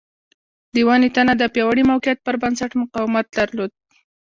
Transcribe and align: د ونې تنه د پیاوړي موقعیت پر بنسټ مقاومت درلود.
د 0.73 0.75
ونې 0.87 1.09
تنه 1.15 1.33
د 1.37 1.43
پیاوړي 1.53 1.83
موقعیت 1.91 2.19
پر 2.25 2.35
بنسټ 2.41 2.71
مقاومت 2.81 3.25
درلود. 3.37 3.71